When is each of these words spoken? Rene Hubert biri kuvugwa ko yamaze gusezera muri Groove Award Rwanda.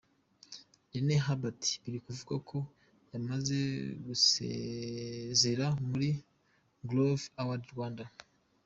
Rene 0.91 1.15
Hubert 1.25 1.61
biri 1.83 1.99
kuvugwa 2.05 2.35
ko 2.49 2.57
yamaze 3.11 3.57
gusezera 4.05 5.65
muri 5.89 6.09
Groove 6.87 7.25
Award 7.43 7.65
Rwanda. 7.73 8.05